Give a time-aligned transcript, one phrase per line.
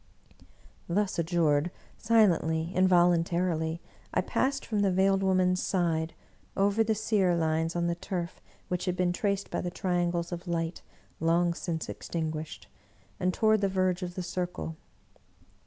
[0.49, 3.81] '* Thus adjured, silently, involuntarily,
[4.11, 6.15] I passed from the Veiled Woman's side,
[6.57, 10.47] over the sear lines on the turf which had been traced by the triangles of
[10.47, 10.81] light
[11.19, 12.65] long since extin guished,
[13.19, 14.75] and toward the verge of the circle.